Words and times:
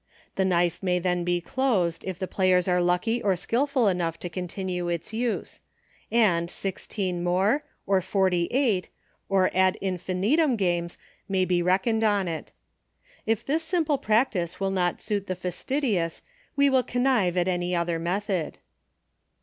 The 0.35 0.45
knife 0.45 0.81
may 0.81 0.97
then 0.97 1.23
be 1.23 1.41
closed, 1.41 2.03
if 2.05 2.17
the 2.17 2.27
players 2.27 2.67
are 2.67 2.81
lucky 2.81 3.21
or 3.21 3.35
skillful 3.35 3.87
enough 3.87 4.17
to 4.21 4.29
con 4.29 4.47
tinue 4.47 4.91
its 4.91 5.13
use; 5.13 5.61
and 6.11 6.49
sixteen 6.49 7.23
more, 7.23 7.61
or 7.85 8.01
forty 8.01 8.47
eight, 8.49 8.89
or 9.29 9.51
ad 9.53 9.77
infinitum 9.79 10.55
games 10.55 10.97
may 11.29 11.45
be 11.45 11.61
reckoned 11.61 12.03
on 12.03 12.27
it. 12.27 12.51
If 13.27 13.45
this 13.45 13.61
simple 13.61 13.99
practice 13.99 14.59
will 14.59 14.71
not 14.71 15.03
suit 15.03 15.27
the 15.27 15.35
fastidious, 15.35 16.23
we 16.55 16.67
will 16.67 16.81
con 16.81 17.03
nive 17.03 17.37
at 17.37 17.47
any 17.47 17.75
other 17.75 17.99
method. 17.99 18.57